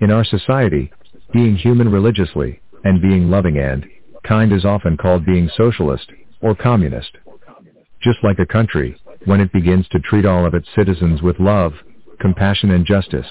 [0.00, 0.90] In our society,
[1.32, 3.86] being human religiously, and being loving and
[4.26, 7.12] kind is often called being socialist, or communist.
[8.02, 11.72] Just like a country, when it begins to treat all of its citizens with love,
[12.20, 13.26] compassion and justice.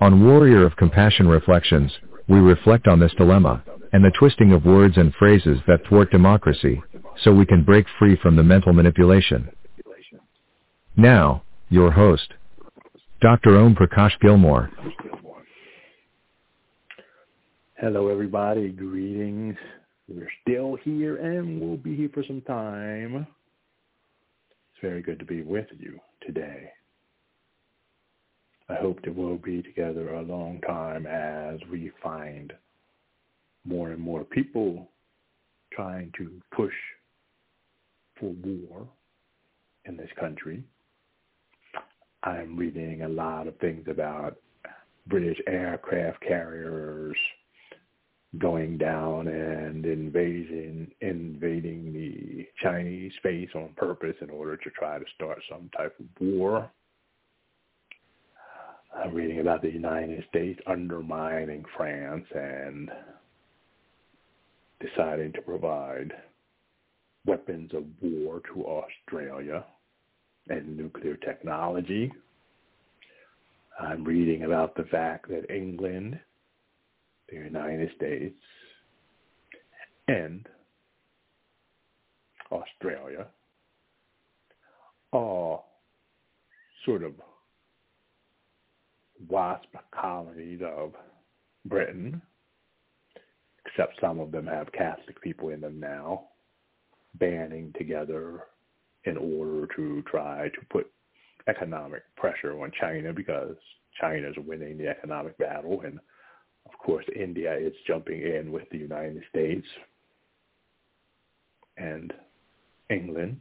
[0.00, 1.92] On Warrior of Compassion Reflections,
[2.30, 6.80] we reflect on this dilemma, and the twisting of words and phrases that thwart democracy,
[7.22, 9.50] so we can break free from the mental manipulation.
[10.96, 12.32] Now, your host,
[13.20, 13.58] Dr.
[13.58, 14.70] Om Prakash Gilmore.
[17.78, 18.68] Hello, everybody.
[18.68, 19.56] Greetings.
[20.08, 23.26] We're still here and we'll be here for some time.
[24.50, 26.70] It's very good to be with you today.
[28.70, 32.52] I hope that we'll be together a long time as we find
[33.64, 34.88] more and more people
[35.72, 36.74] trying to push
[38.18, 38.86] for war
[39.86, 40.62] in this country.
[42.22, 44.36] I'm reading a lot of things about
[45.08, 47.16] British aircraft carriers
[48.38, 55.04] going down and invading invading the Chinese space on purpose in order to try to
[55.16, 56.70] start some type of war.
[59.02, 62.90] I'm reading about the United States undermining France and
[64.78, 66.12] deciding to provide
[67.24, 69.64] weapons of war to Australia
[70.48, 72.12] and nuclear technology.
[73.80, 76.20] I'm reading about the fact that England
[77.30, 78.34] the United States
[80.08, 80.46] and
[82.52, 83.28] Australia
[85.12, 85.62] are
[86.84, 87.12] sort of
[89.28, 90.92] wasp colonies of
[91.66, 92.20] Britain,
[93.66, 96.24] except some of them have Catholic people in them now,
[97.14, 98.44] banding together
[99.04, 100.90] in order to try to put
[101.48, 103.56] economic pressure on China because
[104.00, 105.98] China is winning the economic battle and
[106.66, 109.66] of course, India is jumping in with the United States
[111.76, 112.12] and
[112.90, 113.40] England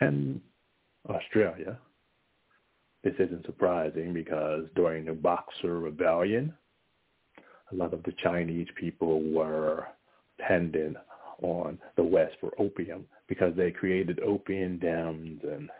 [0.00, 0.40] and
[1.08, 1.78] Australia.
[3.06, 6.52] This isn't surprising because during the Boxer Rebellion,
[7.70, 9.86] a lot of the Chinese people were
[10.36, 10.96] dependent
[11.40, 15.70] on the West for opium because they created opium dens and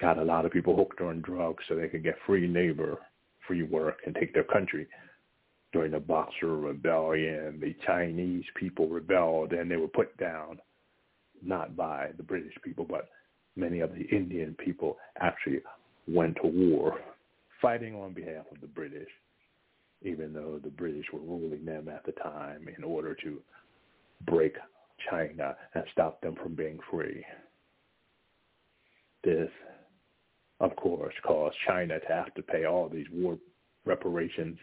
[0.00, 2.96] got a lot of people hooked on drugs so they could get free labor
[3.46, 4.86] free work and take their country.
[5.74, 10.60] During the Boxer Rebellion, the Chinese people rebelled and they were put down
[11.42, 13.10] not by the British people, but
[13.54, 15.60] many of the Indian people actually
[16.06, 17.00] went to war
[17.60, 19.08] fighting on behalf of the British,
[20.02, 23.40] even though the British were ruling them at the time in order to
[24.26, 24.54] break
[25.10, 27.24] China and stop them from being free.
[29.22, 29.50] This
[30.60, 33.38] of course, caused China to have to pay all these war
[33.84, 34.58] reparations,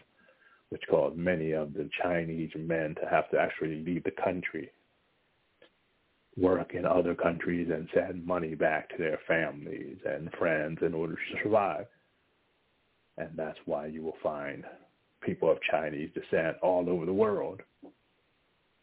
[0.70, 4.70] which caused many of the Chinese men to have to actually leave the country,
[6.40, 11.14] work in other countries, and send money back to their families and friends in order
[11.14, 11.86] to survive.
[13.18, 14.64] And that's why you will find
[15.20, 17.60] people of Chinese descent all over the world.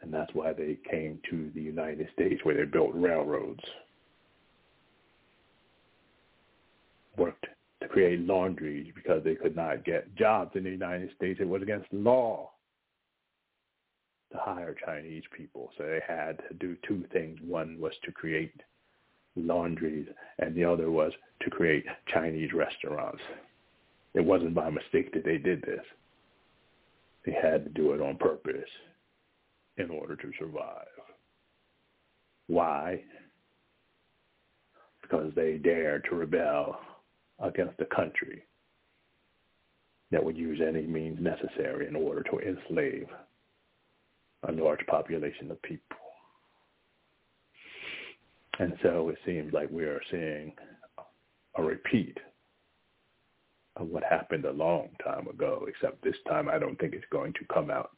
[0.02, 3.64] And that's why they came to the United States where they built railroads,
[7.18, 7.48] worked
[7.82, 11.40] to create laundries because they could not get jobs in the United States.
[11.42, 12.52] It was against law
[14.32, 15.72] to hire Chinese people.
[15.78, 17.40] So they had to do two things.
[17.44, 18.54] One was to create
[19.36, 20.08] laundries
[20.40, 21.12] and the other was
[21.42, 23.22] to create Chinese restaurants.
[24.14, 25.84] It wasn't by mistake that they did this.
[27.26, 28.70] They had to do it on purpose
[29.78, 30.88] in order to survive.
[32.48, 33.02] Why?
[35.02, 36.80] Because they dared to rebel
[37.40, 38.44] against a country
[40.12, 43.08] that would use any means necessary in order to enslave
[44.48, 45.98] a large population of people.
[48.60, 50.54] And so it seems like we are seeing
[51.56, 52.18] a repeat
[53.78, 57.34] of what happened a long time ago, except this time I don't think it's going
[57.34, 57.92] to come out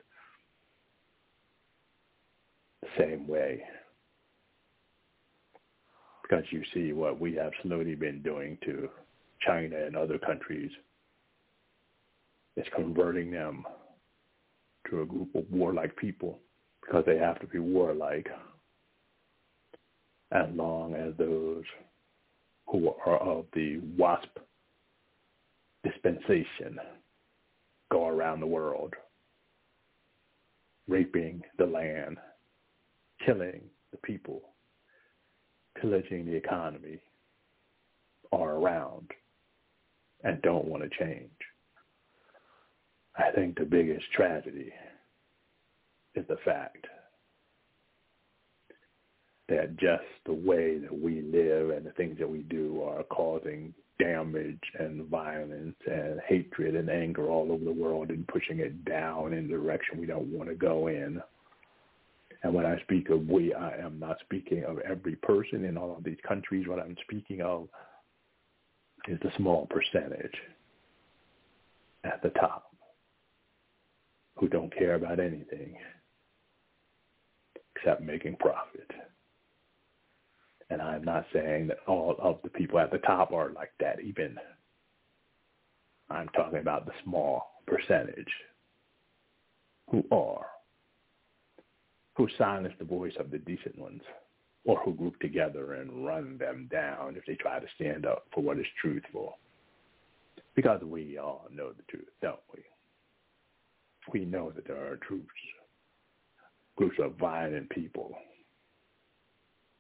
[2.82, 3.64] the same way.
[6.22, 8.88] Because you see what we have slowly been doing to
[9.46, 10.72] China and other countries
[12.56, 13.66] is converting them
[14.92, 16.38] to a group of warlike people
[16.82, 18.28] because they have to be warlike
[20.32, 21.64] as long as those
[22.68, 24.38] who are of the WASP
[25.84, 26.78] dispensation
[27.92, 28.94] go around the world
[30.88, 32.18] raping the land,
[33.26, 33.62] killing
[33.92, 34.42] the people,
[35.80, 37.00] pillaging the economy,
[38.32, 39.10] are around
[40.24, 41.30] and don't want to change.
[43.18, 44.72] I think the biggest tragedy
[46.16, 46.88] is the fact
[49.50, 53.74] that just the way that we live and the things that we do are causing
[54.00, 59.34] damage and violence and hatred and anger all over the world and pushing it down
[59.34, 61.22] in the direction we don't want to go in.
[62.44, 65.96] And when I speak of we, I am not speaking of every person in all
[65.96, 66.68] of these countries.
[66.68, 67.68] What I'm speaking of
[69.08, 70.34] is the small percentage
[72.04, 72.71] at the top
[74.38, 75.76] who don't care about anything
[77.76, 78.90] except making profit.
[80.70, 84.00] And I'm not saying that all of the people at the top are like that
[84.02, 84.38] even.
[86.10, 88.32] I'm talking about the small percentage
[89.90, 90.46] who are,
[92.16, 94.02] who silence the voice of the decent ones,
[94.64, 98.42] or who group together and run them down if they try to stand up for
[98.42, 99.38] what is truthful.
[100.56, 102.62] Because we all know the truth, don't we?
[104.12, 105.28] We know that there are troops,
[106.76, 108.16] groups of violent people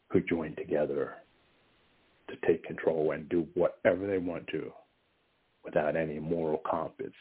[0.09, 1.15] who join together
[2.29, 4.71] to take control and do whatever they want to
[5.63, 7.13] without any moral compass,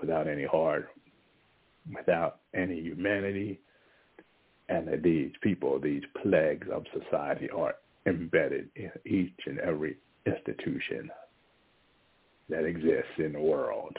[0.00, 0.88] without any heart,
[1.94, 3.60] without any humanity.
[4.68, 7.74] And that these people, these plagues of society are
[8.06, 9.96] embedded in each and every
[10.26, 11.10] institution
[12.48, 13.96] that exists in the world,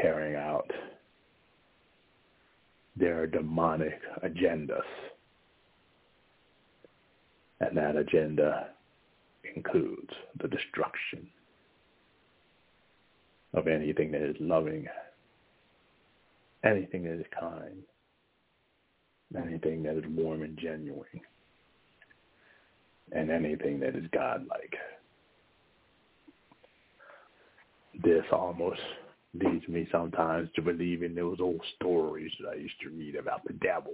[0.00, 0.70] carrying out
[2.96, 4.80] their demonic agendas
[7.60, 8.68] and that agenda
[9.54, 10.10] includes
[10.40, 11.26] the destruction
[13.54, 14.86] of anything that is loving,
[16.64, 17.82] anything that is kind,
[19.36, 21.20] anything that is warm and genuine,
[23.12, 24.74] and anything that is godlike.
[28.04, 28.80] This almost
[29.34, 33.44] leads me sometimes to believe in those old stories that I used to read about
[33.44, 33.92] the devil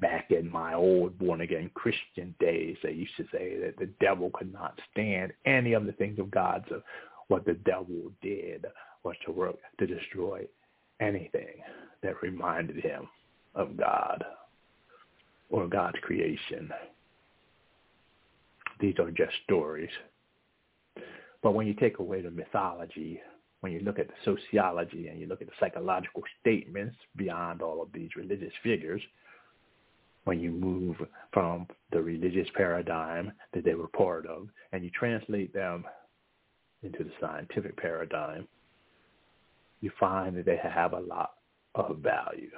[0.00, 4.30] back in my old born again Christian days, they used to say that the devil
[4.34, 6.64] could not stand any of the things of God.
[6.68, 6.82] So
[7.28, 8.66] what the devil did
[9.04, 10.46] was to work to destroy
[11.00, 11.62] anything
[12.02, 13.08] that reminded him
[13.54, 14.24] of God
[15.50, 16.70] or God's creation.
[18.80, 19.90] These are just stories.
[21.42, 23.20] But when you take away the mythology,
[23.62, 27.80] when you look at the sociology and you look at the psychological statements beyond all
[27.80, 29.00] of these religious figures,
[30.24, 30.96] when you move
[31.32, 35.84] from the religious paradigm that they were part of and you translate them
[36.82, 38.48] into the scientific paradigm,
[39.80, 41.34] you find that they have a lot
[41.76, 42.50] of value.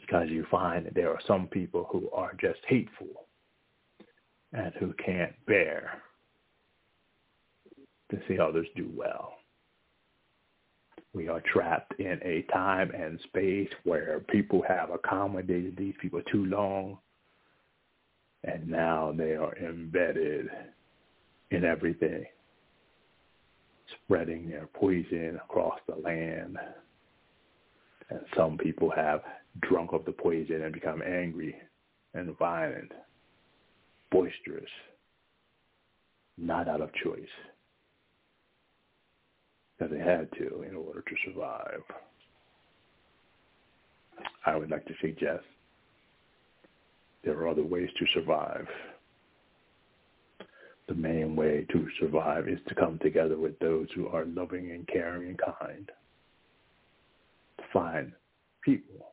[0.00, 3.26] Because you find that there are some people who are just hateful
[4.54, 6.02] and who can't bear
[8.14, 9.34] to see others do well.
[11.14, 16.44] We are trapped in a time and space where people have accommodated these people too
[16.46, 16.98] long,
[18.42, 20.48] and now they are embedded
[21.50, 22.24] in everything,
[24.04, 26.58] spreading their poison across the land.
[28.10, 29.22] And some people have
[29.60, 31.54] drunk of the poison and become angry
[32.12, 32.92] and violent,
[34.10, 34.70] boisterous,
[36.36, 37.22] not out of choice,
[39.78, 41.82] because they had to in order to survive.
[44.46, 45.44] I would like to suggest
[47.24, 48.66] there are other ways to survive.
[50.86, 54.86] The main way to survive is to come together with those who are loving and
[54.86, 55.90] caring and kind.
[57.72, 58.12] Find
[58.62, 59.06] people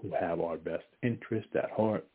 [0.00, 2.06] who have our best interest at heart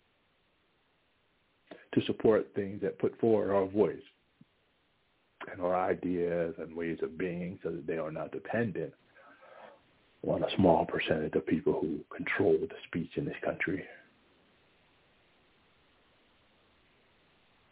[1.93, 4.01] to support things that put forward our voice
[5.51, 8.93] and our ideas and ways of being so that they are not dependent
[10.27, 13.83] on a small percentage of people who control the speech in this country.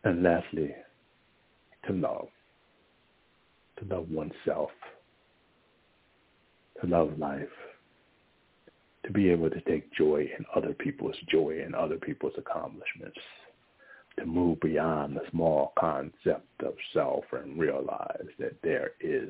[0.04, 0.76] And lastly,
[1.88, 2.28] to love.
[3.80, 4.70] To love oneself.
[6.82, 7.48] To love life.
[9.06, 13.18] To be able to take joy in other people's joy and other people's accomplishments.
[14.20, 19.30] To move beyond the small concept of self and realize that there is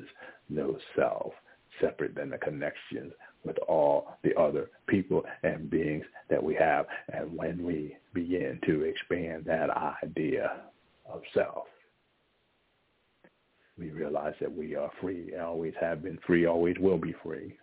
[0.50, 1.32] no self
[1.80, 3.12] separate than the connections
[3.44, 6.86] with all the other people and beings that we have.
[7.12, 10.62] And when we begin to expand that idea
[11.10, 11.64] of self,
[13.78, 17.56] we realize that we are free, always have been free, always will be free,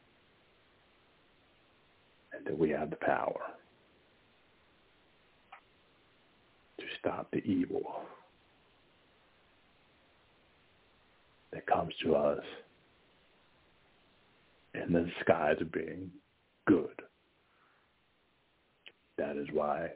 [2.33, 3.39] and that we have the power
[6.81, 7.83] to stop the evil
[11.53, 12.43] that comes to us
[14.73, 16.09] in the skies of being
[16.67, 17.01] good.
[19.17, 19.89] That is why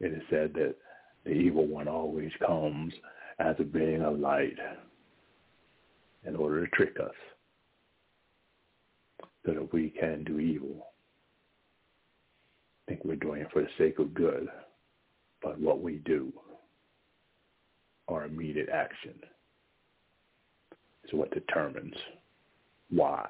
[0.00, 0.76] it is said that
[1.24, 2.92] the evil one always comes
[3.38, 4.56] as a being of light
[6.24, 7.14] in order to trick us
[9.44, 10.86] so that we can do evil.
[12.86, 14.48] I Think we're doing it for the sake of good,
[15.54, 16.32] what we do,
[18.08, 19.14] our immediate action,
[21.04, 21.94] is what determines
[22.90, 23.26] why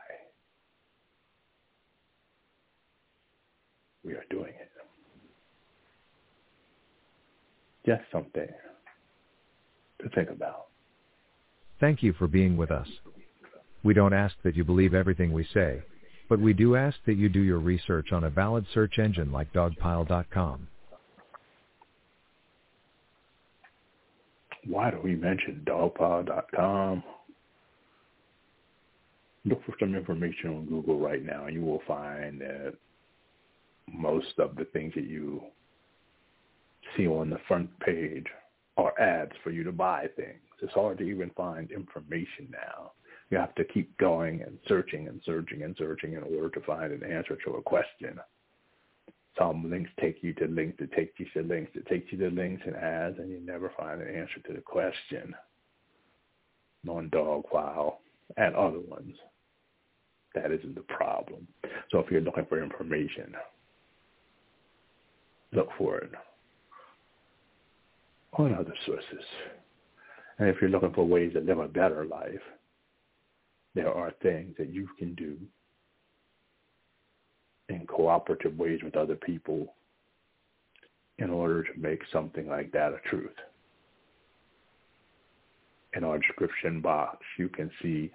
[4.04, 4.70] we are doing it.
[7.84, 8.48] Just something
[10.02, 10.66] to think about.
[11.80, 12.88] Thank you for being with us.
[13.84, 15.82] We don't ask that you believe everything we say,
[16.28, 19.52] but we do ask that you do your research on a valid search engine like
[19.52, 20.68] dogpile.com.
[24.68, 27.02] Why do we mention dogpile.com?
[29.44, 32.74] Look for some information on Google right now, and you will find that
[33.92, 35.40] most of the things that you
[36.96, 38.26] see on the front page
[38.76, 40.40] are ads for you to buy things.
[40.60, 42.92] It's hard to even find information now.
[43.30, 46.92] You have to keep going and searching and searching and searching in order to find
[46.92, 48.18] an answer to a question.
[49.38, 52.34] Some links take you to links that take you to links that take you to
[52.34, 55.34] links and ads, and you never find an answer to the question.
[56.88, 57.96] On Dogpile
[58.36, 59.14] and other ones.
[60.34, 61.46] That isn't the problem.
[61.90, 63.34] So if you're looking for information,
[65.52, 66.10] look for it
[68.34, 69.24] on other sources.
[70.38, 72.42] And if you're looking for ways to live a better life,
[73.74, 75.38] there are things that you can do
[77.68, 79.74] in cooperative ways with other people
[81.18, 83.34] in order to make something like that a truth.
[85.94, 88.10] In our description box, you can see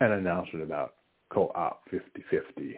[0.00, 0.94] an announcement about
[1.30, 2.76] Co-op 5050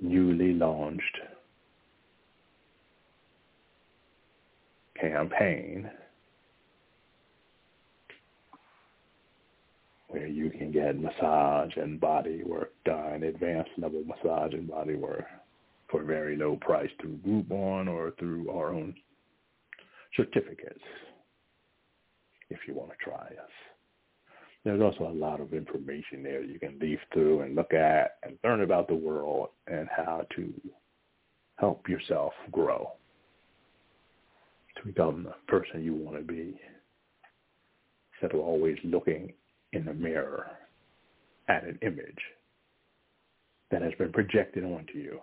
[0.00, 1.18] newly launched
[5.00, 5.90] campaign
[10.08, 15.24] where you can get massage and body work done, advanced level massage and body work
[15.90, 18.94] for very low price through Groupon or through our own
[20.16, 20.82] certificates
[22.50, 23.50] if you want to try us.
[24.64, 28.38] there's also a lot of information there you can leaf through and look at and
[28.42, 30.52] learn about the world and how to
[31.56, 32.90] help yourself grow
[34.78, 36.58] to become the person you want to be
[38.12, 39.32] instead of always looking
[39.72, 40.46] in the mirror
[41.48, 42.18] at an image
[43.70, 45.18] that has been projected onto you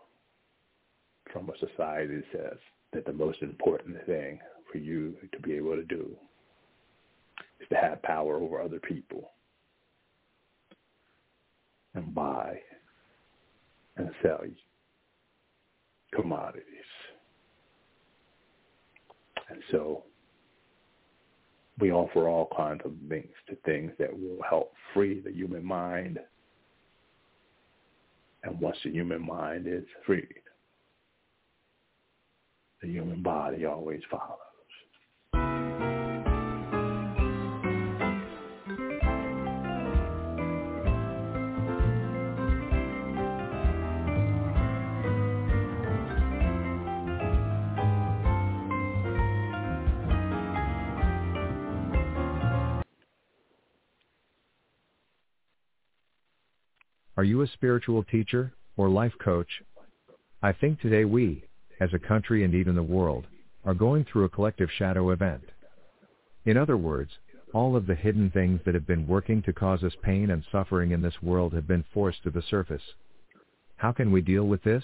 [1.31, 2.57] from a society that says
[2.93, 4.39] that the most important thing
[4.71, 6.15] for you to be able to do
[7.59, 9.31] is to have power over other people
[11.95, 12.57] and buy
[13.97, 14.41] and sell
[16.13, 16.74] commodities.
[19.49, 20.03] And so
[21.79, 26.19] we offer all kinds of links to things that will help free the human mind.
[28.43, 30.27] And once the human mind is freed,
[32.81, 34.44] the human body always follows.
[57.17, 59.63] Are you a spiritual teacher or life coach?
[60.43, 61.45] I think today we,
[61.79, 63.25] as a country and even the world,
[63.63, 65.43] are going through a collective shadow event.
[66.43, 67.11] In other words,
[67.53, 70.91] all of the hidden things that have been working to cause us pain and suffering
[70.91, 72.83] in this world have been forced to the surface.
[73.77, 74.83] How can we deal with this?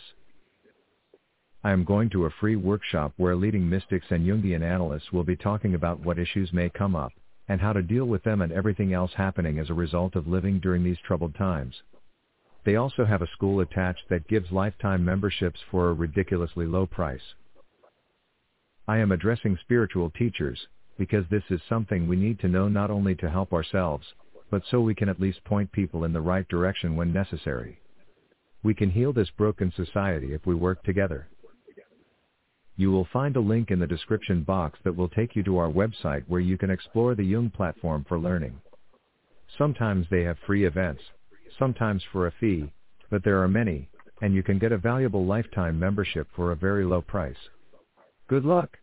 [1.65, 5.35] I am going to a free workshop where leading mystics and Jungian analysts will be
[5.35, 7.11] talking about what issues may come up,
[7.50, 10.59] and how to deal with them and everything else happening as a result of living
[10.59, 11.75] during these troubled times.
[12.63, 17.33] They also have a school attached that gives lifetime memberships for a ridiculously low price.
[18.87, 23.15] I am addressing spiritual teachers, because this is something we need to know not only
[23.15, 24.05] to help ourselves,
[24.51, 27.79] but so we can at least point people in the right direction when necessary.
[28.63, 31.27] We can heal this broken society if we work together.
[32.75, 35.71] You will find a link in the description box that will take you to our
[35.71, 38.61] website where you can explore the Jung platform for learning.
[39.57, 41.01] Sometimes they have free events,
[41.57, 42.72] sometimes for a fee,
[43.09, 43.90] but there are many,
[44.22, 47.50] and you can get a valuable lifetime membership for a very low price.
[48.27, 48.77] Good luck!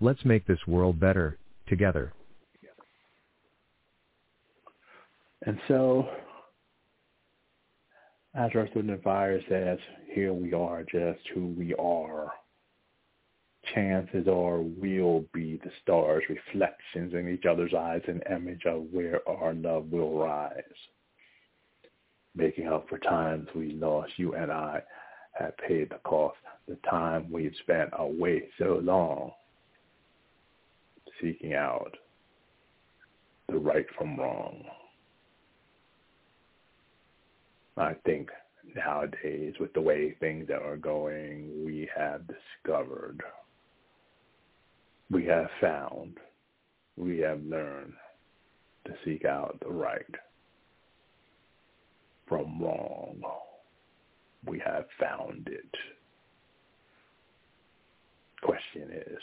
[0.00, 2.12] Let's make this world better, together.
[5.42, 6.08] And so,
[8.34, 9.78] as Earth, Wind, and Fire says,
[10.12, 12.32] here we are just who we are.
[13.74, 19.26] Chances are we'll be the stars' reflections in each other's eyes, an image of where
[19.28, 20.62] our love will rise
[22.38, 24.12] making up for times we lost.
[24.16, 24.80] You and I
[25.38, 26.36] have paid the cost.
[26.68, 29.32] The time we've spent away so long
[31.20, 31.96] seeking out
[33.48, 34.62] the right from wrong.
[37.76, 38.28] I think
[38.76, 43.20] nowadays with the way things are going, we have discovered,
[45.10, 46.18] we have found,
[46.96, 47.94] we have learned
[48.86, 50.04] to seek out the right
[52.28, 53.20] from wrong.
[54.46, 55.74] We have found it.
[58.42, 59.18] Question is,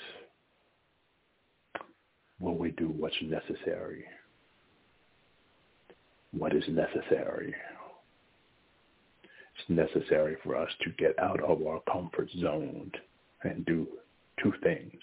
[2.40, 4.04] will we do what's necessary?
[6.32, 7.56] What is necessary?
[9.58, 12.92] It's necessary for us to get out of our comfort zone
[13.44, 13.88] and do
[14.44, 15.00] two things.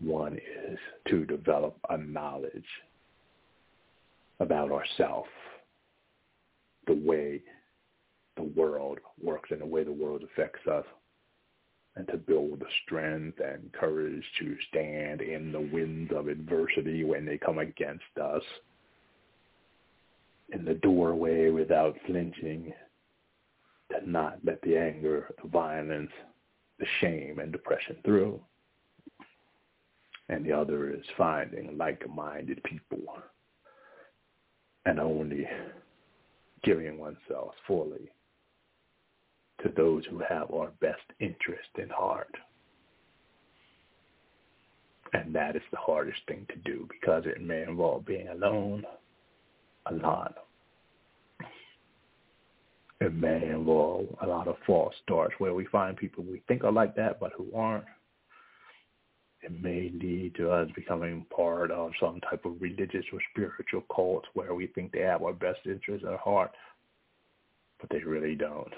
[0.00, 2.64] One is to develop a knowledge
[4.40, 5.28] about ourselves
[6.86, 7.42] the way
[8.36, 10.84] the world works and the way the world affects us.
[11.94, 17.26] And to build the strength and courage to stand in the winds of adversity when
[17.26, 18.42] they come against us.
[20.48, 22.72] In the doorway without flinching,
[23.90, 26.10] to not let the anger, the violence,
[26.78, 28.40] the shame and depression through.
[30.28, 33.04] And the other is finding like-minded people.
[34.86, 35.46] And only
[36.64, 38.10] giving oneself fully
[39.62, 42.34] to those who have our best interest in heart.
[45.12, 48.84] And that is the hardest thing to do because it may involve being alone
[49.86, 50.34] a lot.
[53.00, 56.72] It may involve a lot of false starts where we find people we think are
[56.72, 57.84] like that but who aren't.
[59.42, 64.24] It may lead to us becoming part of some type of religious or spiritual cult
[64.34, 66.52] where we think they have our best interests at heart,
[67.80, 68.72] but they really don't.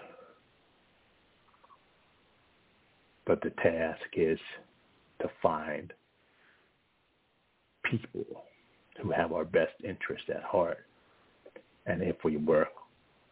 [3.27, 4.38] But the task is
[5.20, 5.92] to find
[7.90, 8.44] people
[9.03, 10.87] who have our best interest at heart.
[11.87, 12.68] And if we work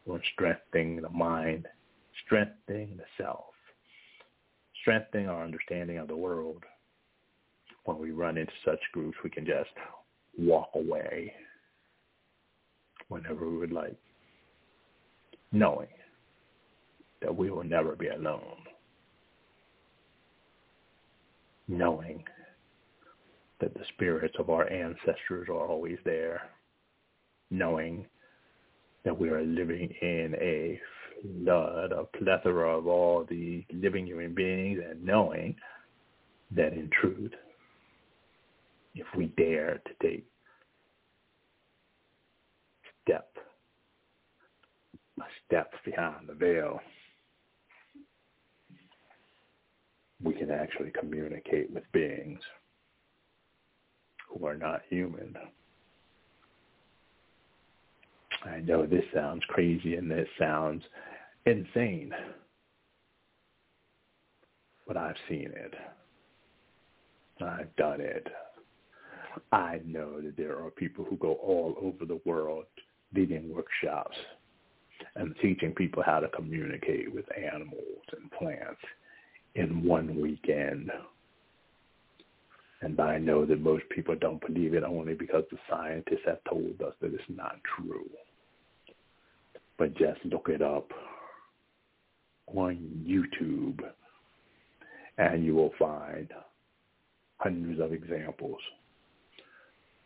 [0.07, 1.67] on strengthening the mind,
[2.27, 3.55] strengthening the self,
[4.83, 6.65] strengthening our understanding of the world,
[7.85, 9.71] when we run into such groups, we can just
[10.39, 11.33] walk away
[13.09, 13.97] whenever we would like,
[15.51, 15.89] knowing
[17.21, 18.57] that we will never be alone,
[21.69, 22.25] knowing
[23.61, 26.51] that the spirits of our ancestors are always there,
[27.51, 28.05] knowing
[29.05, 30.81] that we are living in a
[31.45, 35.55] flood, a plethora of all the living human beings, and knowing
[36.51, 37.33] that in truth,
[38.95, 40.25] if we dare to take
[43.03, 43.37] step,
[45.19, 46.81] a step behind the veil,
[50.23, 52.41] we can actually communicate with beings
[54.29, 55.35] who are not human.
[58.45, 60.83] I know this sounds crazy and this sounds
[61.47, 62.13] insane,
[64.87, 65.75] but I've seen it.
[67.41, 68.27] I've done it.
[69.53, 72.65] I know that there are people who go all over the world
[73.15, 74.17] leading workshops
[75.17, 78.81] and teaching people how to communicate with animals and plants
[79.55, 80.91] in one weekend.
[82.81, 86.81] And I know that most people don't believe it only because the scientists have told
[86.85, 88.09] us that it's not true.
[89.79, 90.91] But just look it up
[92.47, 93.81] on YouTube
[95.19, 96.29] and you will find
[97.39, 98.59] hundreds of examples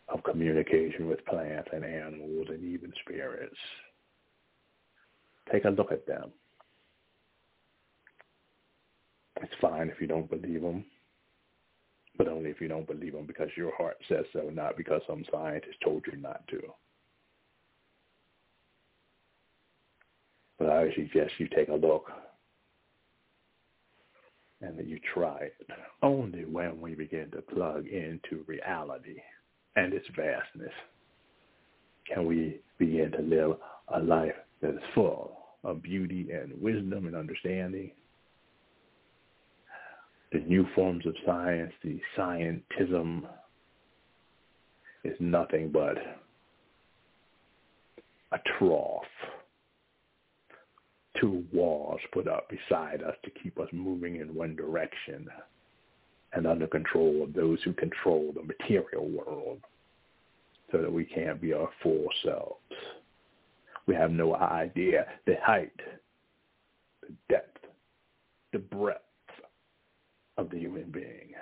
[0.09, 3.57] of communication with plants and animals and even spirits.
[5.53, 6.31] Take a look at them.
[9.43, 10.85] It's fine if you don't believe them,
[12.17, 15.25] but only if you don't believe them because your heart says so, not because some
[15.31, 16.61] scientist told you not to.
[20.59, 22.11] But I suggest you take a look
[24.63, 25.69] and that you try it.
[26.03, 29.17] Only when we begin to plug into reality
[29.77, 30.73] and its vastness
[32.09, 33.57] can we begin to live
[33.95, 37.91] a life that is full of beauty and wisdom and understanding.
[40.33, 43.23] The new forms of science, the scientism,
[45.05, 45.97] is nothing but
[48.33, 49.03] a trough.
[51.21, 55.29] Two walls put up beside us to keep us moving in one direction
[56.33, 59.61] and under control of those who control the material world
[60.71, 62.61] so that we can't be our full selves.
[63.87, 65.73] We have no idea the height,
[67.03, 67.65] the depth,
[68.53, 69.01] the breadth
[70.37, 71.33] of the human being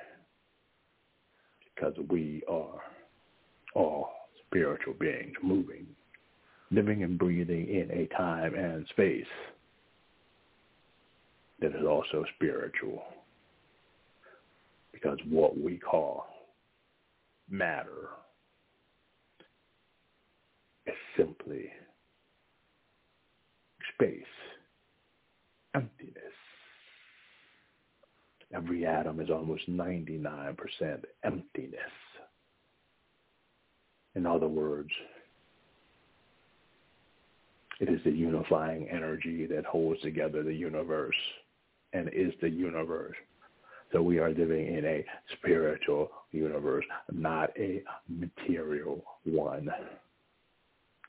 [1.75, 2.81] because we are
[3.75, 4.11] all
[4.47, 5.87] spiritual beings moving,
[6.71, 9.25] living and breathing in a time and space
[11.61, 13.03] that is also spiritual
[14.95, 16.27] because what we call
[17.51, 18.09] matter
[20.87, 21.71] is simply
[23.95, 24.23] space,
[25.75, 26.15] emptiness.
[28.55, 30.57] Every atom is almost 99%
[31.25, 31.81] emptiness.
[34.15, 34.91] In other words,
[37.81, 41.17] it is the unifying energy that holds together the universe
[41.93, 43.17] and is the universe.
[43.95, 45.05] So we are living in a
[45.35, 49.71] spiritual universe, not a material one.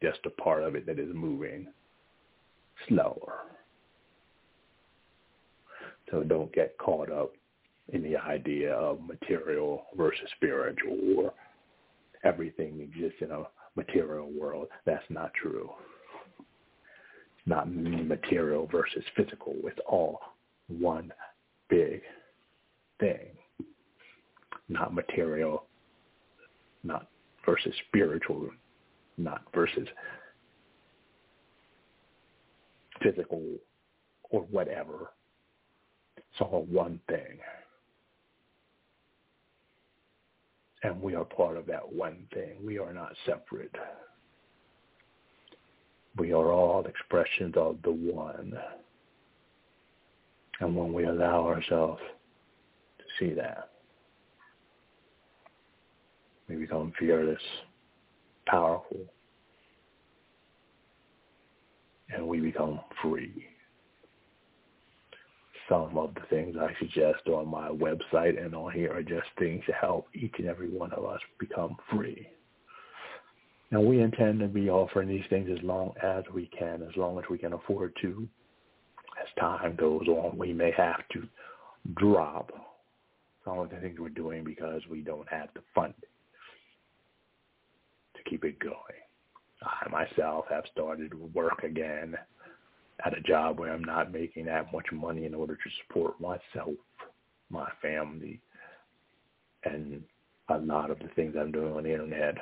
[0.04, 1.66] Just a part of it that is moving
[2.88, 3.40] slower.
[6.12, 7.34] So don't get caught up
[7.92, 11.34] in the idea of material versus spiritual or
[12.24, 13.46] everything exists in a
[13.76, 14.68] material world.
[14.86, 15.72] That's not true.
[17.48, 19.56] Not material versus physical.
[19.64, 20.20] It's all
[20.68, 21.12] one
[21.68, 22.04] big
[23.00, 23.30] thing.
[24.68, 25.66] Not material,
[26.84, 27.08] not
[27.46, 28.50] versus spiritual,
[29.18, 29.88] not versus
[33.02, 33.42] physical
[34.32, 35.12] or whatever.
[36.18, 37.40] It's all one thing.
[40.84, 42.58] And we are part of that one thing.
[42.64, 43.74] We are not separate.
[46.18, 48.54] We are all expressions of the one.
[50.60, 52.02] And when we allow ourselves
[53.20, 53.70] see that,
[56.48, 57.42] we become fearless,
[58.48, 59.00] powerful,
[62.10, 63.48] and we become free.
[65.68, 69.64] Some of the things I suggest on my website and on here are just things
[69.66, 72.28] to help each and every one of us become free.
[73.72, 77.18] And we intend to be offering these things as long as we can, as long
[77.18, 78.28] as we can afford to.
[79.20, 81.28] As time goes on, we may have to
[81.96, 82.52] drop
[83.46, 85.94] some of the things we're doing because we don't have the funding
[88.16, 88.74] to keep it going.
[89.62, 92.16] I myself have started work again
[93.06, 96.76] at a job where I'm not making that much money in order to support myself,
[97.50, 98.40] my family,
[99.64, 100.04] and
[100.50, 102.36] a lot of the things I'm doing on the internet.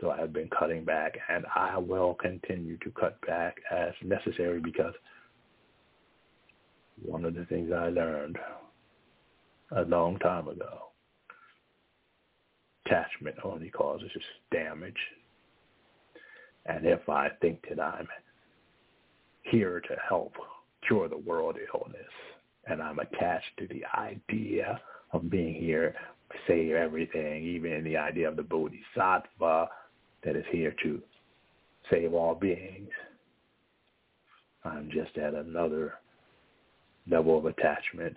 [0.00, 4.94] So I've been cutting back and I will continue to cut back as necessary because
[7.04, 8.36] one of the things I learned
[9.76, 10.90] a long time ago,
[12.86, 14.10] attachment only causes
[14.50, 14.96] damage.
[16.66, 18.08] And if I think that I'm
[19.42, 20.34] here to help
[20.86, 22.12] cure the world illness
[22.66, 24.80] and I'm attached to the idea
[25.12, 25.94] of being here
[26.30, 29.68] to save everything, even the idea of the bodhisattva
[30.24, 31.02] that is here to
[31.90, 32.90] save all beings.
[34.64, 35.94] I'm just at another
[37.10, 38.16] level of attachment.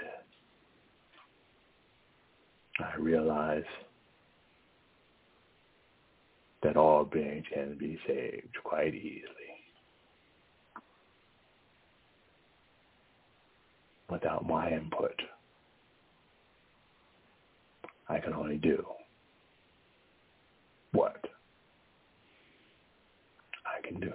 [2.79, 3.63] I realize
[6.63, 9.31] that all beings can be saved quite easily.
[14.09, 15.19] Without my input,
[18.07, 18.85] I can only do
[20.91, 21.25] what
[23.65, 24.13] I can do.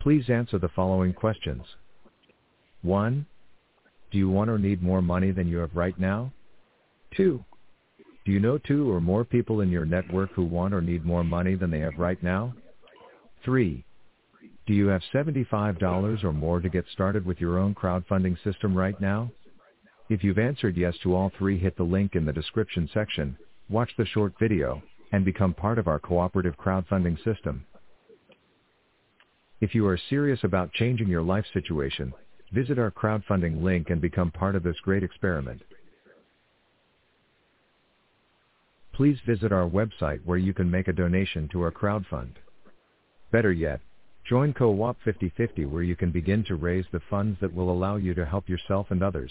[0.00, 1.64] Please answer the following questions.
[2.82, 3.26] 1.
[4.16, 6.32] Do you want or need more money than you have right now?
[7.18, 7.44] 2.
[8.24, 11.22] Do you know two or more people in your network who want or need more
[11.22, 12.54] money than they have right now?
[13.44, 13.84] 3.
[14.66, 18.98] Do you have $75 or more to get started with your own crowdfunding system right
[19.02, 19.30] now?
[20.08, 23.36] If you've answered yes to all three hit the link in the description section,
[23.68, 27.66] watch the short video, and become part of our cooperative crowdfunding system.
[29.60, 32.14] If you are serious about changing your life situation,
[32.52, 35.62] visit our crowdfunding link and become part of this great experiment.
[38.94, 42.30] Please visit our website where you can make a donation to our crowdfund.
[43.30, 43.80] Better yet,
[44.24, 48.14] join Co-op 5050 where you can begin to raise the funds that will allow you
[48.14, 49.30] to help yourself and others.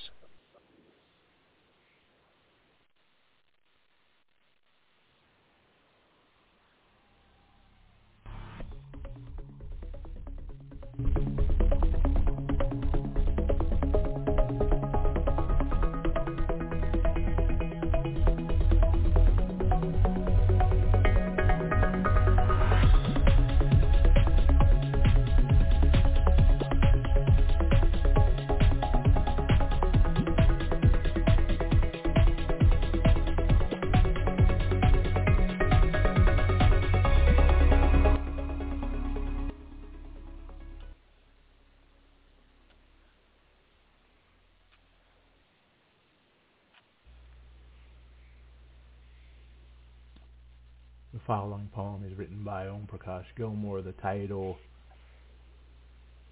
[51.76, 53.82] Poem is written by Om Prakash Gilmore.
[53.82, 54.58] The title,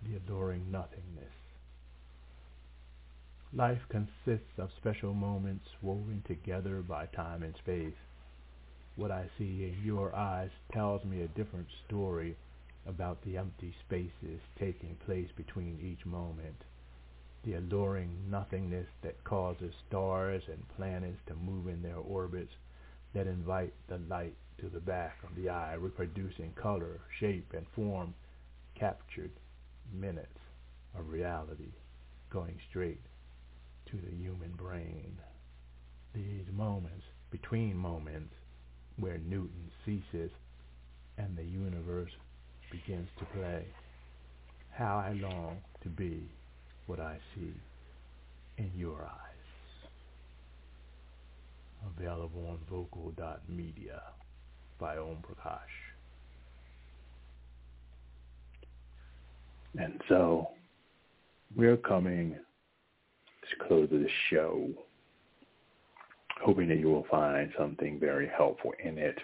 [0.07, 1.33] The Adoring Nothingness.
[3.53, 7.99] Life consists of special moments woven together by time and space.
[8.95, 12.37] What I see in your eyes tells me a different story
[12.87, 16.63] about the empty spaces taking place between each moment.
[17.43, 22.53] The alluring nothingness that causes stars and planets to move in their orbits
[23.13, 28.13] that invite the light to the back of the eye, reproducing color, shape, and form
[28.75, 29.31] captured
[29.93, 30.39] minutes
[30.97, 31.71] of reality
[32.29, 33.01] going straight
[33.85, 35.17] to the human brain.
[36.13, 38.33] These moments, between moments,
[38.97, 40.31] where Newton ceases
[41.17, 42.11] and the universe
[42.71, 43.65] begins to play.
[44.71, 46.29] How I long to be
[46.87, 47.53] what I see
[48.57, 49.89] in your eyes
[51.97, 54.01] available on vocal.media
[54.79, 55.59] by Om Prakash.
[59.77, 60.49] And so
[61.55, 62.35] we're coming
[63.49, 64.69] to close of the show,
[66.41, 69.17] hoping that you will find something very helpful in it.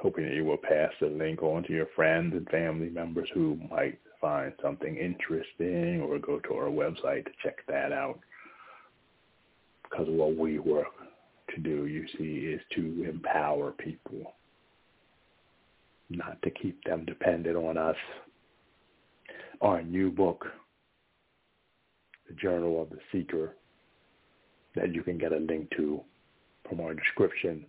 [0.00, 3.58] Hoping that you will pass the link on to your friends and family members who
[3.70, 8.18] might find something interesting or go to our website to check that out.
[9.82, 10.86] Because what we work
[11.54, 14.34] to do, you see, is to empower people,
[16.08, 17.96] not to keep them dependent on us.
[19.60, 20.46] Our new book,
[22.28, 23.56] The Journal of the Seeker,
[24.74, 26.00] that you can get a link to
[26.68, 27.66] from our description,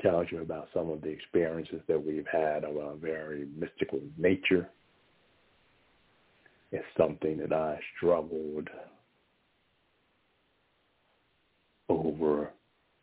[0.00, 4.68] tells you about some of the experiences that we've had of a very mystical nature.
[6.72, 8.68] It's something that I struggled
[11.88, 12.52] over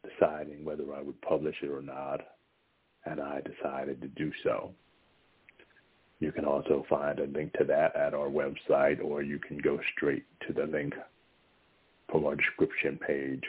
[0.03, 2.21] deciding whether I would publish it or not,
[3.05, 4.71] and I decided to do so.
[6.19, 9.79] You can also find a link to that at our website, or you can go
[9.95, 10.93] straight to the link
[12.11, 13.43] from our description page.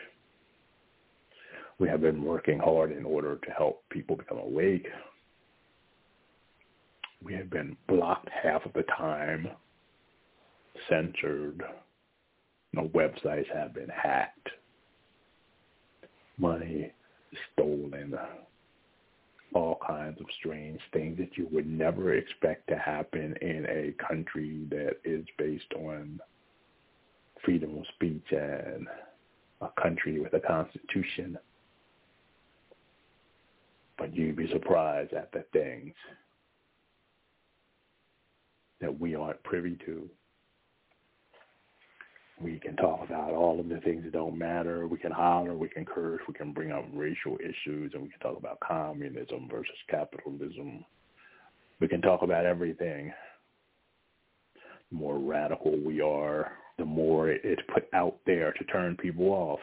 [1.78, 4.86] We have been working hard in order to help people become awake.
[7.22, 9.48] We have been blocked half of the time,
[10.88, 11.62] censored.
[12.72, 14.48] No websites have been hacked
[16.38, 16.92] money
[17.52, 18.14] stolen,
[19.54, 24.66] all kinds of strange things that you would never expect to happen in a country
[24.70, 26.20] that is based on
[27.44, 28.86] freedom of speech and
[29.60, 31.38] a country with a constitution.
[33.98, 35.94] But you'd be surprised at the things
[38.80, 40.08] that we aren't privy to
[42.42, 44.86] we can talk about all of the things that don't matter.
[44.86, 48.20] We can holler, we can curse, we can bring up racial issues, and we can
[48.20, 50.84] talk about communism versus capitalism.
[51.80, 53.12] We can talk about everything.
[54.90, 59.60] The more radical we are, the more it's put out there to turn people off.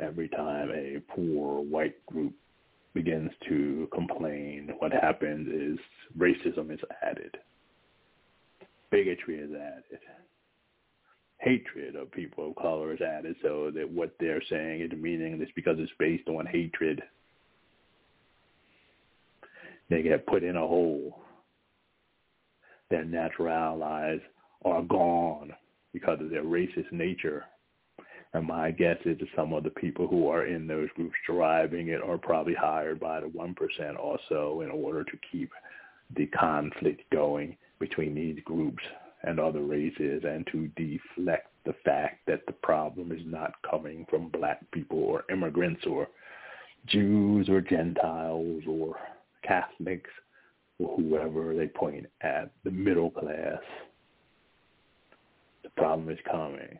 [0.00, 2.32] Every time a poor white group
[2.94, 5.78] begins to complain, what happens is
[6.18, 7.36] racism is added.
[8.90, 10.00] Bigotry is added
[11.40, 15.76] hatred of people of color is added so that what they're saying is meaningless because
[15.78, 17.02] it's based on hatred.
[19.88, 21.18] They get put in a hole.
[22.90, 24.20] Their natural allies
[24.64, 25.52] are gone
[25.92, 27.44] because of their racist nature.
[28.34, 31.88] And my guess is that some of the people who are in those groups driving
[31.88, 35.50] it are probably hired by the 1% also in order to keep
[36.14, 38.82] the conflict going between these groups
[39.22, 44.28] and other races and to deflect the fact that the problem is not coming from
[44.28, 46.08] black people or immigrants or
[46.86, 48.96] Jews or Gentiles or
[49.42, 50.10] Catholics
[50.78, 53.60] or whoever they point at, the middle class.
[55.62, 56.78] The problem is coming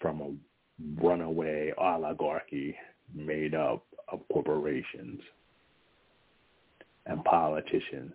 [0.00, 2.76] from a runaway oligarchy
[3.14, 5.20] made up of corporations
[7.06, 8.12] and politicians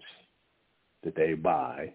[1.03, 1.91] that they buy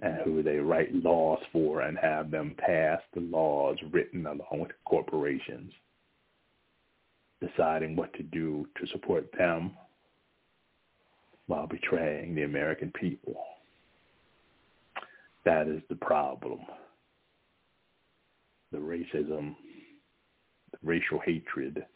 [0.00, 4.70] and who they write laws for and have them pass the laws written along with
[4.84, 5.72] corporations,
[7.40, 9.72] deciding what to do to support them
[11.46, 13.36] while betraying the American people.
[15.44, 16.60] That is the problem.
[18.72, 19.54] The racism,
[20.72, 21.86] the racial hatred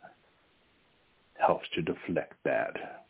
[1.35, 3.10] helps to deflect that.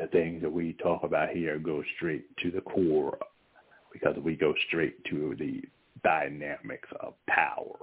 [0.00, 3.18] The things that we talk about here go straight to the core
[3.92, 5.62] because we go straight to the
[6.02, 7.76] dynamics of power,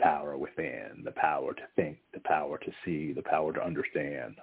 [0.00, 4.36] power within, the power to think, the power to see, the power to understand,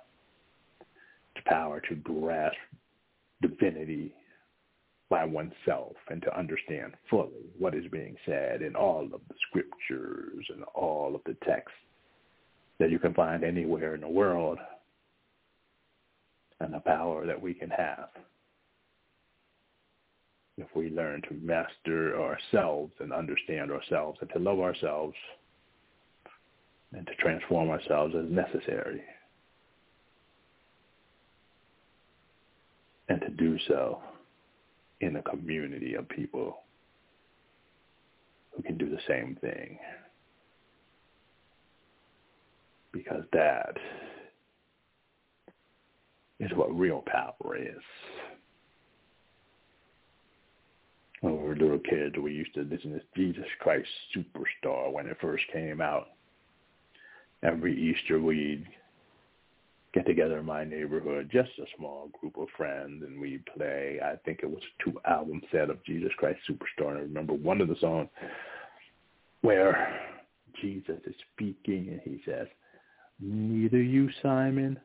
[1.35, 2.57] the power to grasp
[3.41, 4.13] divinity
[5.09, 10.45] by oneself and to understand fully what is being said in all of the scriptures
[10.49, 11.77] and all of the texts
[12.79, 14.59] that you can find anywhere in the world
[16.59, 18.09] and the power that we can have
[20.57, 25.15] if we learn to master ourselves and understand ourselves and to love ourselves
[26.93, 29.01] and to transform ourselves as necessary.
[33.09, 33.99] And to do so
[35.01, 36.57] in a community of people
[38.55, 39.77] who can do the same thing.
[42.93, 43.75] Because that
[46.45, 47.81] is what real power is.
[51.21, 55.17] When we were little kids, we used to listen to Jesus Christ Superstar when it
[55.19, 56.09] first came out.
[57.41, 58.65] Every Easter we'd
[59.93, 64.17] get together in my neighborhood, just a small group of friends, and we'd play, I
[64.25, 66.89] think it was a two-album set of Jesus Christ Superstar.
[66.89, 68.09] And I remember one of the songs
[69.41, 69.99] where
[70.61, 72.47] Jesus is speaking and he says,
[73.19, 74.77] neither you, Simon,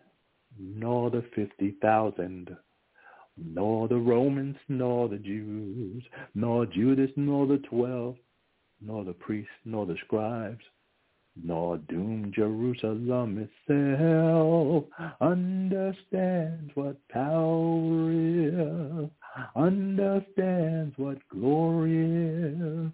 [0.58, 2.56] nor the fifty thousand,
[3.36, 6.02] nor the Romans, nor the Jews,
[6.34, 8.16] nor Judas, nor the twelve,
[8.80, 10.64] nor the priests, nor the scribes,
[11.42, 14.84] nor doomed Jerusalem itself
[15.20, 19.08] understands what power is,
[19.56, 22.90] understands what glory is,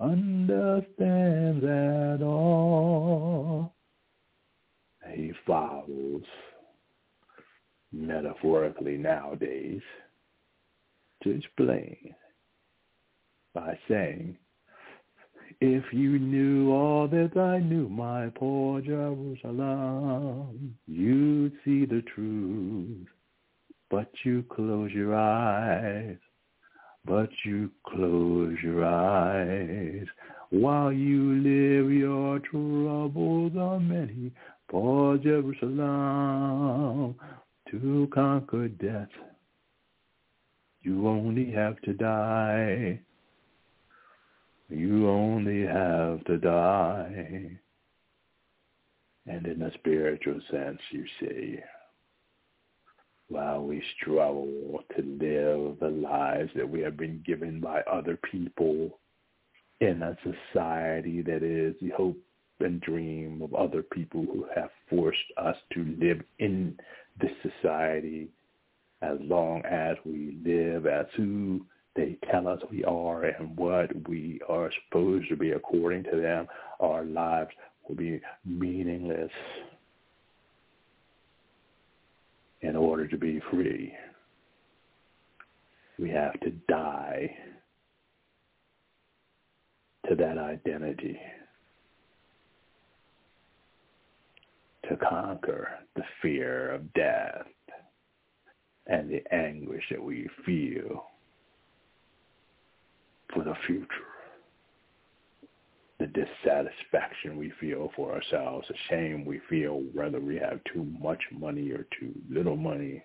[0.00, 3.74] understands at all.
[5.12, 6.22] He follows
[7.92, 9.82] metaphorically nowadays
[11.22, 12.14] to explain
[13.54, 14.36] by saying,
[15.60, 23.06] if you knew all that I knew, my poor Jerusalem, you'd see the truth.
[23.90, 26.16] But you close your eyes,
[27.04, 30.06] but you close your eyes.
[30.50, 34.32] While you live, your troubles are many.
[34.70, 37.14] Poor Jerusalem,
[37.72, 39.08] to conquer death,
[40.82, 43.00] you only have to die.
[44.68, 47.58] You only have to die.
[49.26, 51.58] And in a spiritual sense, you see,
[53.28, 58.98] while we struggle to live the lives that we have been given by other people
[59.80, 62.18] in a society that is the hope
[62.60, 66.76] and dream of other people who have forced us to live in
[67.20, 68.28] this society
[69.02, 74.40] as long as we live as who they tell us we are and what we
[74.48, 76.46] are supposed to be according to them,
[76.80, 77.50] our lives
[77.86, 79.30] will be meaningless
[82.62, 83.92] in order to be free.
[85.98, 87.36] We have to die
[90.08, 91.18] to that identity
[94.88, 97.46] to conquer the fear of death
[98.86, 101.06] and the anguish that we feel
[103.32, 103.86] for the future.
[105.98, 111.20] The dissatisfaction we feel for ourselves, the shame we feel whether we have too much
[111.30, 113.04] money or too little money,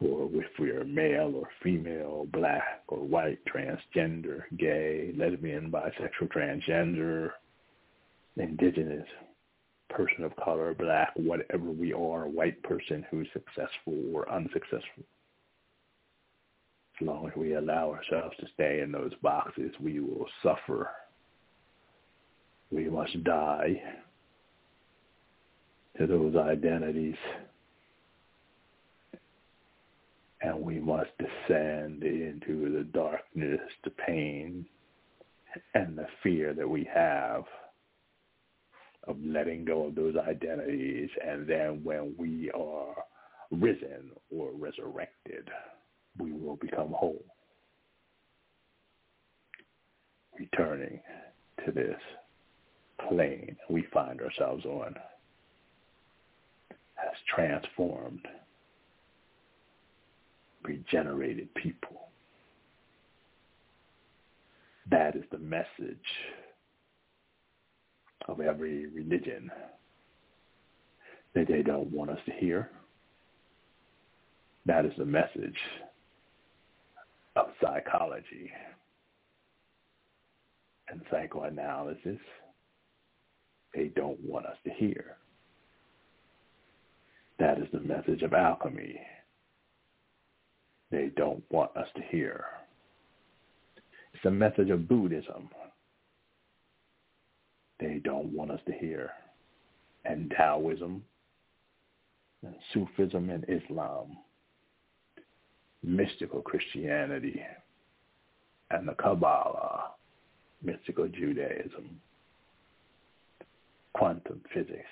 [0.00, 7.30] or if we are male or female, black or white, transgender, gay, lesbian, bisexual, transgender,
[8.36, 9.06] indigenous,
[9.90, 15.04] person of color, black, whatever we are, white person who's successful or unsuccessful.
[17.00, 20.90] As long as we allow ourselves to stay in those boxes, we will suffer.
[22.70, 23.82] We must die
[25.98, 27.16] to those identities.
[30.42, 34.64] And we must descend into the darkness, the pain,
[35.74, 37.44] and the fear that we have
[39.10, 41.10] of letting go of those identities.
[41.26, 42.94] And then when we are
[43.50, 45.48] risen or resurrected,
[46.18, 47.24] we will become whole.
[50.38, 51.00] Returning
[51.66, 51.98] to this
[53.08, 54.94] plane we find ourselves on
[56.94, 58.26] has transformed,
[60.62, 62.08] regenerated people.
[64.90, 65.66] That is the message
[68.28, 69.50] of every religion
[71.34, 72.70] that they don't want us to hear.
[74.66, 75.56] That is the message
[77.36, 78.50] of psychology
[80.88, 82.18] and psychoanalysis.
[83.74, 85.16] They don't want us to hear.
[87.38, 89.00] That is the message of alchemy.
[90.90, 92.44] They don't want us to hear.
[94.12, 95.48] It's the message of Buddhism
[97.80, 99.10] they don't want us to hear.
[100.04, 101.02] And Taoism,
[102.42, 104.16] and Sufism and Islam,
[105.82, 107.42] mystical Christianity,
[108.70, 109.90] and the Kabbalah,
[110.62, 112.00] mystical Judaism,
[113.94, 114.84] quantum physics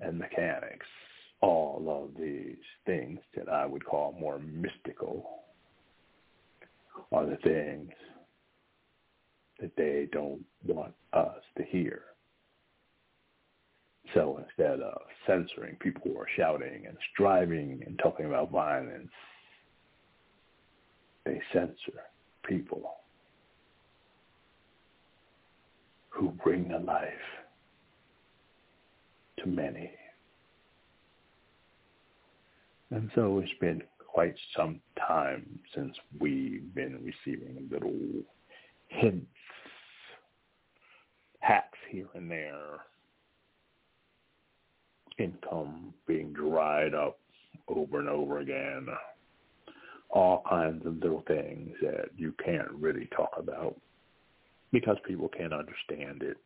[0.00, 0.86] and mechanics,
[1.40, 2.56] all of these
[2.86, 5.42] things that I would call more mystical
[7.10, 7.90] are the things
[9.60, 12.02] that they don't want us to hear.
[14.14, 19.10] So instead of censoring people who are shouting and striving and talking about violence,
[21.24, 22.02] they censor
[22.44, 22.96] people
[26.10, 27.08] who bring the life
[29.38, 29.90] to many.
[32.90, 37.94] And so it's been quite some time since we've been receiving little
[38.88, 39.26] hints,
[41.40, 42.80] hacks here and there
[45.22, 47.18] income being dried up
[47.68, 48.88] over and over again.
[50.10, 53.76] All kinds of little things that you can't really talk about
[54.72, 56.36] because people can't understand it.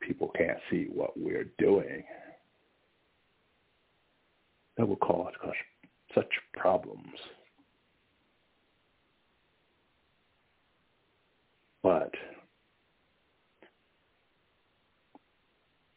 [0.00, 2.04] People can't see what we're doing.
[4.76, 5.32] That will cause
[6.14, 7.18] such problems.
[11.82, 12.12] But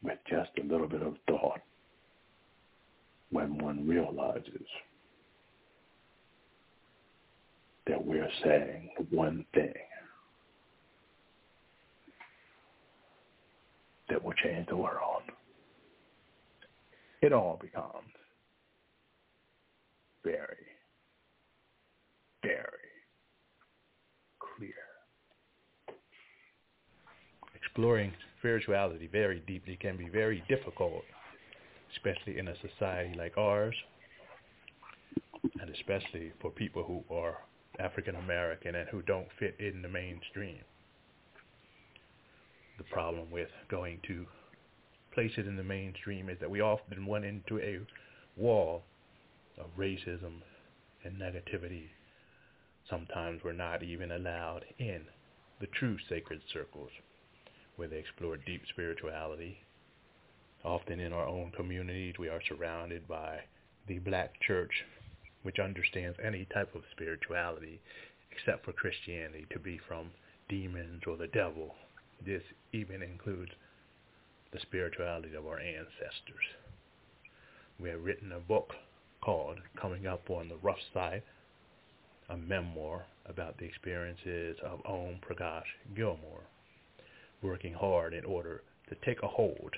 [0.05, 1.61] with just a little bit of thought,
[3.31, 4.67] when one realizes
[7.87, 9.73] that we're saying one thing
[14.09, 15.23] that will change the world,
[17.21, 18.13] it all becomes
[20.23, 20.37] very,
[22.43, 22.61] very
[24.39, 24.73] clear.
[27.55, 28.13] Exploring
[28.45, 31.01] spirituality very deeply can be very difficult,
[31.95, 33.73] especially in a society like ours,
[35.59, 37.37] and especially for people who are
[37.79, 40.59] African American and who don't fit in the mainstream.
[42.77, 44.27] The problem with going to
[45.11, 47.79] place it in the mainstream is that we often run into a
[48.37, 48.83] wall
[49.57, 50.41] of racism
[51.03, 51.85] and negativity.
[52.91, 55.01] Sometimes we're not even allowed in
[55.59, 56.91] the true sacred circles
[57.75, 59.57] where they explore deep spirituality.
[60.63, 63.39] Often in our own communities, we are surrounded by
[63.87, 64.71] the black church,
[65.43, 67.79] which understands any type of spirituality
[68.31, 70.11] except for Christianity to be from
[70.49, 71.75] demons or the devil.
[72.25, 72.41] This
[72.73, 73.51] even includes
[74.51, 76.45] the spirituality of our ancestors.
[77.79, 78.73] We have written a book
[79.21, 81.23] called Coming Up on the Rough Side,
[82.29, 85.63] a memoir about the experiences of Om Prakash
[85.95, 86.43] Gilmore,
[87.41, 89.73] working hard in order to take a hold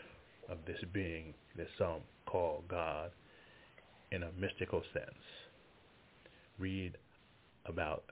[0.50, 3.12] of this being that some call God
[4.12, 5.24] in a mystical sense.
[6.60, 6.98] Read
[7.66, 8.04] about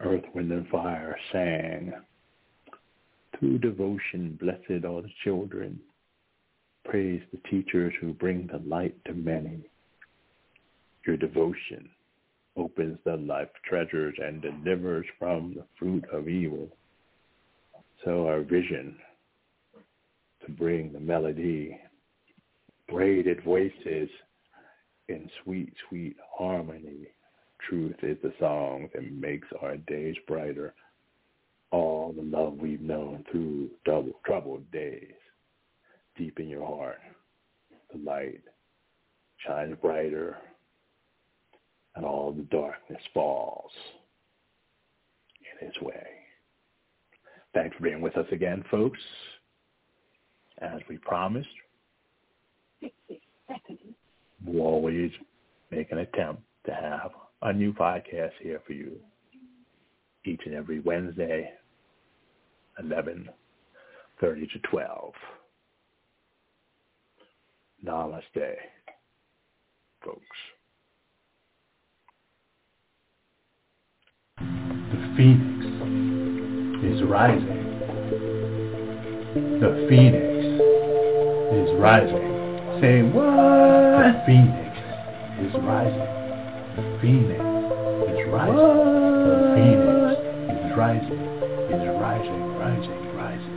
[0.01, 1.93] Earth, Wind, and Fire sang
[3.39, 5.81] through devotion, blessed are the children.
[6.85, 9.61] Praise the teachers who bring the light to many.
[11.07, 11.89] Your devotion
[12.57, 16.69] opens the life treasures and delivers from the fruit of evil.
[18.05, 18.97] So our vision
[20.45, 21.79] to bring the melody,
[22.89, 24.09] braided voices
[25.09, 27.09] in sweet, sweet harmony.
[27.69, 30.75] Truth is the song that makes our days brighter
[31.71, 35.15] all the love we've known through double, troubled days.
[36.17, 37.01] Deep in your heart,
[37.93, 38.41] the light
[39.47, 40.37] shines brighter
[41.97, 43.71] and all the darkness falls
[45.61, 46.07] in its way.
[47.53, 48.99] Thanks for being with us again, folks.
[50.59, 51.49] As we promised,
[54.45, 55.11] we'll always
[55.71, 57.11] make an attempt to have
[57.43, 58.93] a new podcast here for you
[60.25, 61.51] each and every Wednesday
[62.79, 63.29] 11,
[64.21, 65.13] 30 to 12.
[67.85, 68.57] Namaste,
[70.03, 70.39] folks.
[74.39, 75.67] The phoenix
[76.85, 77.63] is rising.
[79.61, 80.25] The phoenix
[81.55, 82.27] is rising.
[82.81, 83.25] Say what?
[84.03, 84.79] The phoenix
[85.45, 86.09] is rising.
[86.77, 87.41] The phoenix
[88.11, 88.57] is rising.
[89.29, 90.19] The phoenix
[90.51, 91.23] is rising.
[91.65, 93.57] Is rising rising, rising.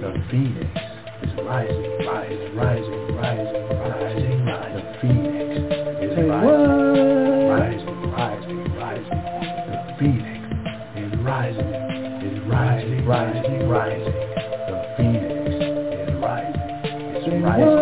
[0.00, 4.78] The phoenix is rising, rising, rising, rising, rising, rising.
[4.78, 5.50] The phoenix
[6.02, 6.68] is rising,
[7.50, 9.22] rising, rising, rising.
[9.68, 10.38] The phoenix
[10.96, 11.72] is rising,
[12.22, 14.14] is rising, rising, rising.
[14.68, 15.26] The phoenix
[15.58, 16.56] is rising,
[17.26, 17.77] is rising,